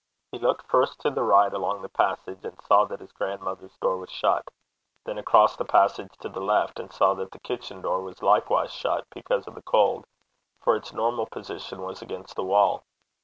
[0.31, 3.97] He looked first to the right, along the passage, and saw that his grandmother's door
[3.97, 4.49] was shut;
[5.05, 8.71] then across the passage to the left, and saw that the kitchen door was likewise
[8.71, 10.07] shut, because of the cold,
[10.59, 12.83] for its normal position was against the wall.